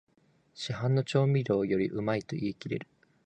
[0.55, 2.87] 市販の調味料よりうまいと言いきれる